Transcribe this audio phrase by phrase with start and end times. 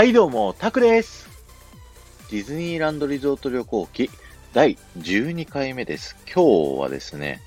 [0.00, 1.28] はいどうも、タクです。
[2.30, 4.08] ディズニーランドリゾート旅行記
[4.54, 6.16] 第12回目です。
[6.24, 7.42] 今日はですね、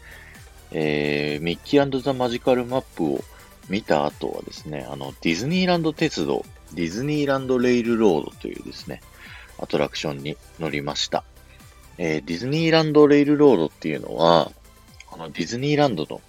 [0.71, 3.24] えー、ミッキーザ・マジカルマップを
[3.70, 6.46] 見た後はですね、あの、ディズニーランド鉄道、
[6.76, 9.01] ディズニーランドレイルロードというですね、
[9.58, 11.24] アトラクションに乗りました。
[11.97, 14.51] えー、ディズニーランドレイルロードっていうのは、
[15.12, 16.22] あの、ディズニーランドの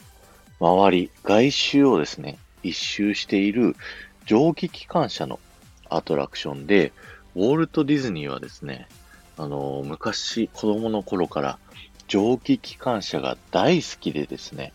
[0.59, 3.77] 周り、外周をですね、一周している
[4.25, 5.39] 蒸気機関車の
[5.91, 6.93] アトラクションで、
[7.35, 8.89] ウォルト・ディズニーはですね、
[9.37, 11.59] あの、昔子供の頃から
[12.07, 14.73] 蒸気機関車が大好きでですね、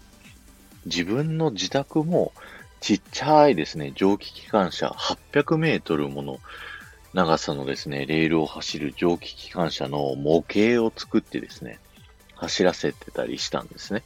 [0.86, 2.34] 自分の自宅も
[2.82, 6.40] ちっちゃいですね、蒸気機関車800メートルもの
[7.14, 11.80] 長さのですね、レールを走る蒸気機関車の模型を作ってですね、
[12.36, 14.04] 走らせてたりしたんですね。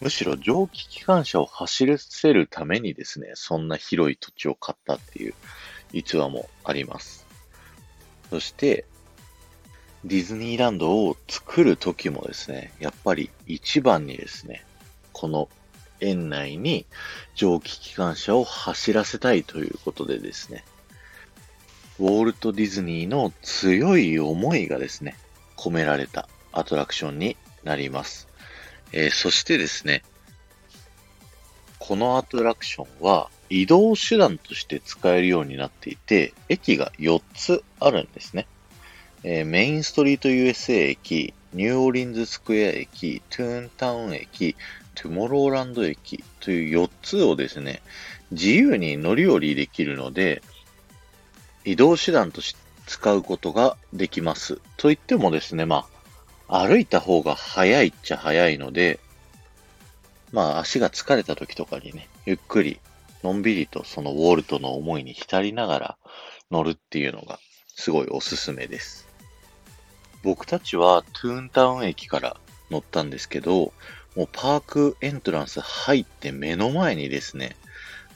[0.00, 5.34] むしろ蒸気機関車を走らせるためにですね、そんな広い土地を買ったっていう
[5.92, 7.26] 逸話もあります。
[8.30, 8.84] そして、
[10.04, 14.64] ディズニーランドを作る時もですね、やっぱり一番にですね、
[15.12, 15.48] この
[16.00, 16.86] 園内に
[17.34, 20.64] 蒸気機関車を走らせたいということでですね、
[21.98, 25.16] ウォルト・ディズニーの強い思いがですね、
[25.56, 28.28] 込められたアトラクションになります。
[28.92, 30.02] えーそしてですね、
[31.78, 38.46] このアトラクションは移動手段として使えるようになっていて、駅が4つあるんですね。
[39.24, 44.56] えーメインストリート USA 駅、ニューオーリンズスクエア駅、トゥーンタウン駅、
[44.94, 47.82] トゥモローランド駅という4つをですね、
[48.30, 50.42] 自由に乗り降りできるので、
[51.64, 54.60] 移動手段として使うことができます。
[54.76, 55.86] と言ってもですね、ま
[56.48, 58.98] あ、歩いた方が早いっちゃ早いので、
[60.32, 62.80] まあ足が疲れた時とかにね、ゆっくり、
[63.22, 65.96] のんびりとそのウォルトの思いに浸りながら
[66.50, 69.08] 乗るっていうのがすごいおすすめです。
[70.22, 72.36] 僕たちはトゥーンタウン駅から
[72.70, 73.72] 乗ったんですけど、
[74.16, 77.56] もうパークエントランス入って目の前にですね、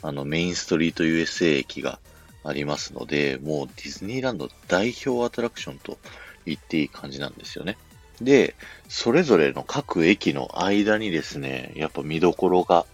[0.03, 1.99] あのメインストリート USA 駅が
[2.45, 5.99] ありますので、もうディズニーランド代表アトラクションと
[6.45, 7.79] 言っていい感じなんですよね。
[8.21, 8.55] で、
[8.89, 12.87] それぞれの各駅の間にですね、やっぱ見どころが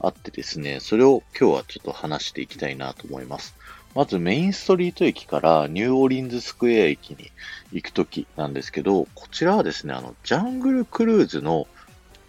[0.00, 3.54] あってですね、それを今日はちょっと話していきたいなと思います。
[3.94, 7.30] まずメインストリート駅からニューオーリンズスクエア駅に
[7.72, 11.66] 行くときなんですけど、こちらはですね、あの、ジャングルクルーズの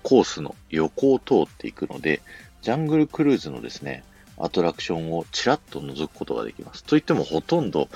[0.01, 2.21] コースの横を通っていくので、
[2.61, 4.03] ジャングルクルーズのですね、
[4.37, 6.83] アトラクションをちらっと覗くことができます。
[6.85, 7.89] といってもほとんど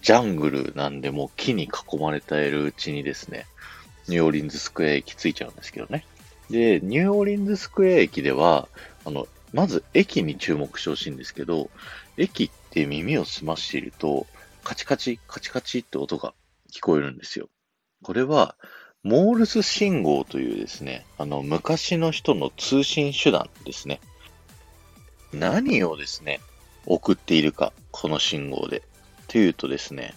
[0.00, 3.46] ジャングルなんでも木に囲まれているうちにですね、
[4.08, 6.06] ニューオーリンズスクエア駅着いちゃうんですけどね。
[6.50, 8.68] で、ニューオーリンズスクエア駅では、
[9.08, 11.70] あの、まず駅に注目してほしいんですけど、
[12.18, 14.26] 駅って耳を澄ましていると、
[14.62, 16.34] カチカチ、カチカチって音が
[16.70, 17.48] 聞こえるんですよ。
[18.02, 18.54] これは、
[19.02, 24.00] モールス信号というですね、あの、昔の人の通信手段ですね。
[25.32, 26.40] 何をですね、
[26.84, 28.82] 送っているか、この信号で。
[29.26, 30.12] というとですね、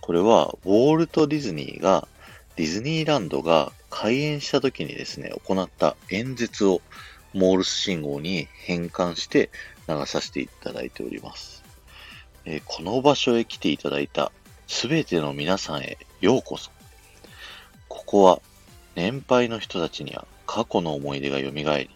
[0.00, 2.08] これは、ウォールト・ディズニーが
[2.56, 6.82] ディズニーランドが開園した時にですね、行った演説を
[7.34, 9.50] モールス信号に変換して
[9.88, 11.62] 流させていただいております。
[12.44, 14.32] えーこの場所へ来ていただいた
[14.66, 16.70] すべての皆さんへようこそ。
[17.88, 18.40] ここは
[18.94, 21.90] 年配の人たちには過去の思い出が蘇り、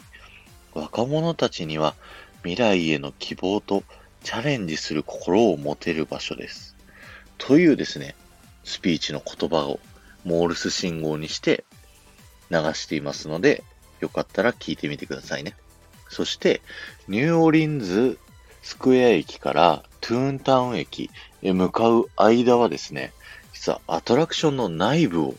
[0.75, 1.95] 若者たちには
[2.43, 3.83] 未来への希望と
[4.23, 6.77] チャレンジする心を持てる場所です。
[7.39, 8.15] というですね、
[8.65, 9.81] スピーチの言葉を
[10.25, 11.65] モールス信号にして
[12.51, 13.63] 流していますので、
[14.01, 15.55] よかったら聞いてみてくださいね。
[16.09, 16.61] そして、
[17.09, 18.19] ニューオリンズ
[18.63, 21.11] スクエア駅からトゥーンタウン駅
[21.43, 23.13] へ向かう間はですね、
[23.53, 25.35] 実はアトラクションの内部を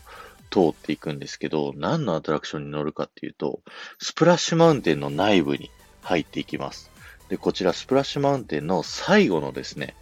[0.49, 3.61] 通っていくんですけど、何のアトラクションに乗るかっていうと、
[3.99, 6.89] スプラッシュマウンテンの内部に入っていきます。
[7.29, 9.95] で、こちらスプラッシュマウンテンの最後のですね、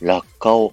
[0.00, 0.72] 落下を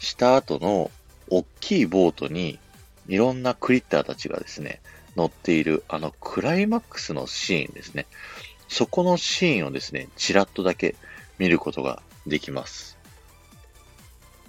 [0.00, 0.90] した後の
[1.30, 2.58] 大きいボートに
[3.06, 4.80] いろんなクリッターたちがですね、
[5.16, 8.06] 乗っているあのクライマックスのシーンですね。
[8.68, 10.96] そこのシーンをですね、ちらっとだけ
[11.38, 12.98] 見ることができます。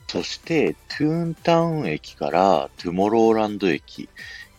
[0.07, 4.07] そして、トゥーンタウン駅からトゥモローランド駅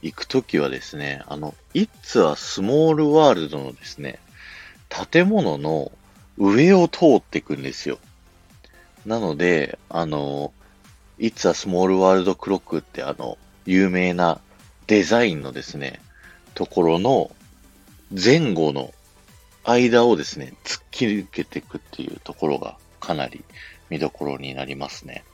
[0.03, 4.19] 行くときはですね、あの、It's a Small World のですね、
[5.11, 5.91] 建物の
[6.39, 7.99] 上を通っていくんですよ。
[9.05, 10.53] なので、あの、
[11.19, 14.41] It's a Small World Clock ってあの、有名な
[14.87, 16.01] デザインのですね、
[16.55, 17.31] ところの
[18.11, 18.95] 前後の
[19.65, 23.45] 間をですね、突っ切り抜けていくっていうところがかなり
[23.91, 25.25] 見どころになりますね。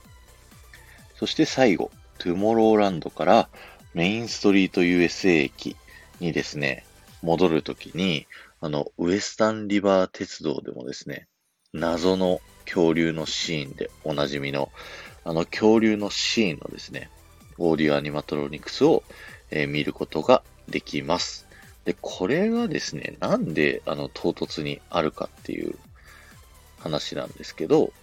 [1.15, 3.49] そして最後、トゥモローランドから
[3.93, 5.75] メインストリート USA 駅
[6.19, 6.85] にですね、
[7.21, 8.27] 戻るときに、
[8.59, 11.27] あの、ウエスタンリバー鉄道でもですね、
[11.73, 14.71] 謎の恐竜のシーンでおなじみの、
[15.23, 17.09] あの恐竜のシーンのですね、
[17.57, 19.03] オーディオアニマトロニクスを、
[19.55, 21.45] えー、見ることができます。
[21.85, 25.75] で、これがですね、なんであの唐突にあるかっていう
[26.79, 27.93] 話なんですけど、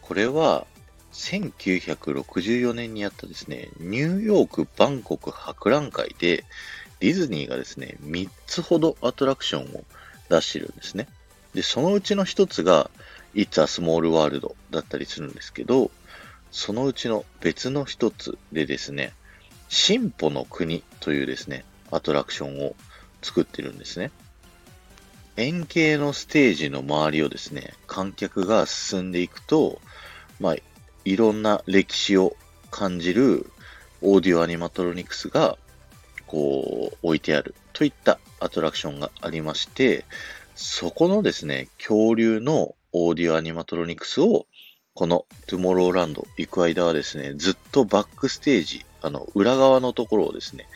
[0.00, 0.66] これは
[1.12, 6.44] 1964年にやったですね、ニューヨーク、バンコク博覧会で、
[7.00, 9.84] ディズニーがですね、3つほどアトラクションを
[10.30, 11.08] 出してるんですね。
[11.52, 12.90] で、そのうちの1つが、
[13.34, 15.90] It's a Small World だったりするんですけど、
[16.50, 19.12] そのうちの別の1つでですね、
[19.68, 22.74] 進歩の国というですね、アトラクションを
[23.22, 24.10] 作ってるんですね。
[25.36, 29.80] 円形のステージの周りをですね、観客が進んでいくと、
[30.40, 30.56] まあ、
[31.04, 32.36] いろんな歴史を
[32.70, 33.50] 感じる
[34.00, 35.58] オーディオアニマトロニクスが、
[36.26, 40.04] こう、置いてあるといったアトラクションがありまして、
[40.54, 44.46] そこのですね、恐竜のオーディオアニマトロニクスを、
[44.94, 50.68] このトゥモローランド行く間はですね、ずっとバックステージ、あの、裏側のところをですね、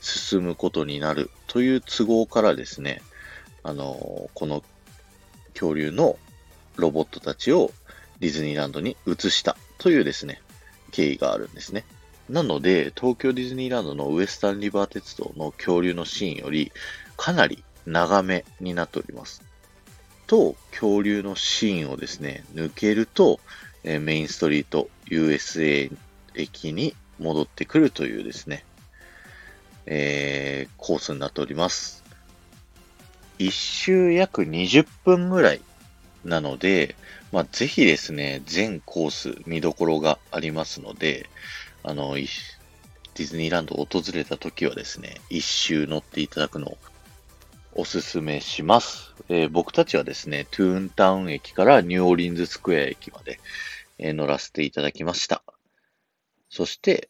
[0.00, 3.02] 進むことになるという都合からですね、
[3.62, 4.62] あの、この
[5.54, 6.18] 恐竜の
[6.76, 7.72] ロボットたちを
[8.20, 10.42] ディズニーランドに移したというですね、
[10.92, 11.84] 経緯があるんですね。
[12.28, 16.72] なので、東京ディズニーランドのウエスタンリバー鉄道の恐竜のシーンより
[17.16, 19.42] かなり長めになっております。
[20.26, 23.40] と、恐竜のシーンをですね、抜けると、
[23.82, 25.94] えメインストリート USA
[26.34, 26.94] 駅に
[27.24, 28.64] 戻ってくるというですね、
[29.86, 32.04] えー、コースになっております。
[33.38, 35.60] 一周約20分ぐらい
[36.24, 36.94] なので、
[37.32, 41.28] まあ、ぜひですね、全コース見どころがありますので、
[41.82, 46.78] あの、ディズニーランドを訪れた時はですね、一周乗っていただくのを
[47.74, 49.14] おすすめします。
[49.28, 53.40] えー、僕たちはですね、トゥーンタウン駅からニューオーリンズスクエア駅まで、
[53.98, 55.42] えー、乗らせていただきました。
[56.50, 57.08] そして、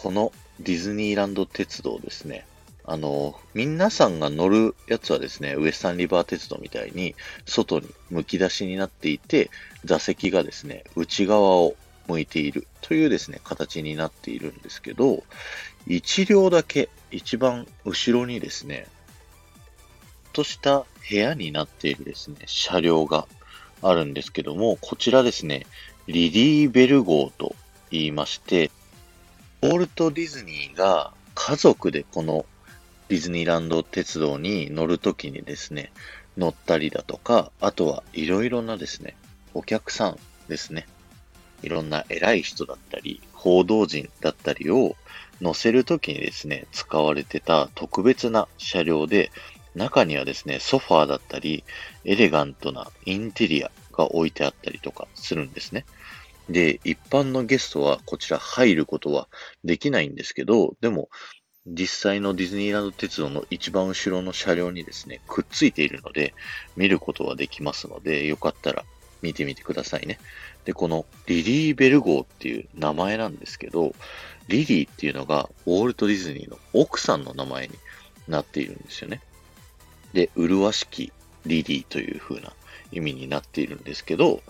[0.00, 0.30] この
[0.60, 2.46] ディズニーランド鉄道ですね。
[2.84, 7.16] あの、皆さんが乗るやつはですね、ウエスタンリバー鉄道みたいに、
[7.46, 9.50] 外に剥き出しになっていて、
[9.84, 11.74] 座席がですね、内側を
[12.06, 15.24] 向いているというですね、形になっているんですけど、
[15.88, 18.86] 1両だけ一番後ろにですね、
[20.32, 23.26] とした部屋になっているですね、車両が
[23.82, 25.66] あるんですけども、こちらですね、
[26.06, 27.56] リリーベル号と
[27.90, 28.70] 言いまして、
[29.60, 32.46] ウォルト・ディズニーが家族でこの
[33.08, 35.90] ディズニーランド鉄道に乗るときにですね、
[36.36, 39.16] 乗ったりだとか、あとはいろいろなですね、
[39.54, 40.18] お客さん
[40.48, 40.86] ですね、
[41.62, 44.94] いろんな偉い人だったり、報道陣だったりを
[45.40, 49.32] 乗せるときにですね、使われてた特別な車両で、
[49.74, 51.64] 中にはですね、ソファーだったり、
[52.04, 55.84] エレガントなインテリアが置いてあったりとかするんですね。
[56.48, 59.28] で、一般のゲストはこちら入ることは
[59.64, 61.08] できないんですけど、でも、
[61.66, 66.34] 実際のディズニーランド鉄道の一番後ろの車両にですね、くっついているので、
[66.76, 68.84] 見ることはできますので、よかったら
[69.20, 70.18] 見てみてくださいね。
[70.64, 73.94] で、このリリー・ベル号っていう名前なんですけど、
[74.48, 77.74] リリーっていうのがウォルト・ディズニーの奥さんの名前に
[78.26, 79.20] なっているんですよね。
[80.14, 81.12] で、麗しき
[81.44, 82.52] リリーという風な
[82.92, 84.42] 意味になっているんですけど、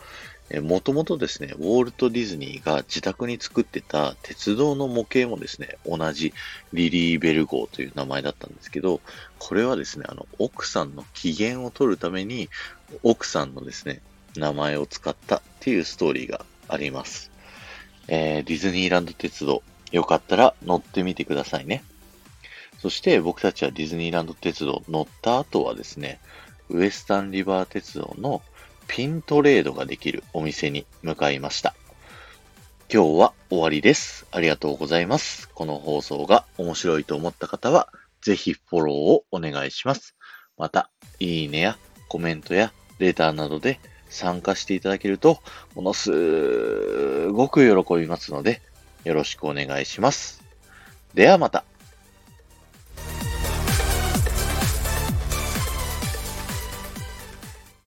[0.63, 6.33] もともとですね、ウォルト・ディズニーが自宅に作ってた鉄道の模型もですね、同じ
[6.73, 9.03] リリー・ベル号という名前だったんですけど、
[9.39, 12.49] これはですね、あの、奥さんの機嫌を取るために、
[13.03, 14.01] 奥さんのですね、
[14.37, 17.31] 名前を使ったっていうストーリーがあります。
[18.09, 19.63] えー、ディズニーランド鉄道、
[19.93, 21.85] よかったら乗ってみてくださいね。
[22.79, 26.21] そして僕たちはディズニーランド鉄道乗った後はですね、
[26.71, 28.41] ウエスタンリバー鉄道の
[28.89, 31.75] ピントレードができるお店に向かいました。
[32.93, 34.27] 今日は終わりです。
[34.33, 35.49] ありがとうございます。
[35.51, 37.93] この放送が面白いと思った方は、
[38.23, 40.17] ぜひフォローをお願いします。
[40.57, 40.91] また、
[41.21, 41.79] いいねや
[42.09, 43.79] コメントやレターなどで
[44.09, 45.39] 参加していただけると、
[45.75, 48.63] ものすごく喜びますので、
[49.05, 50.43] よろしくお願いします。
[51.15, 51.65] ではまた。